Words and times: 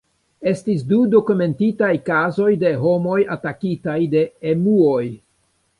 Estis 0.51 0.79
du 0.91 0.97
dokumentitaj 1.11 1.91
kazoj 2.09 2.49
de 2.65 2.73
homoj 2.87 3.21
atakitaj 3.39 4.01
de 4.17 4.29
emuoj. 4.55 5.05